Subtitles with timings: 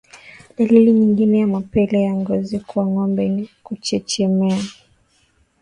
[0.57, 4.61] Dalili nyingine ya mapele ya ngozi kwa ngombe ni kuchechemea